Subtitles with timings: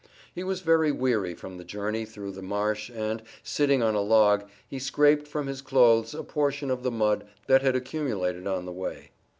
[0.33, 4.45] He was very weary from the journey through the marsh and, sitting on a log,
[4.67, 8.71] he scraped from his clothes a portion of the mud they had accumulated on the
[8.71, 9.11] way.